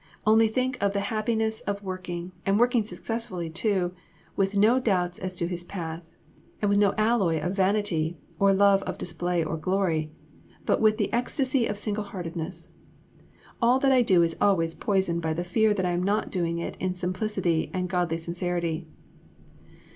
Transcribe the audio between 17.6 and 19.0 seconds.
and godly sincerity."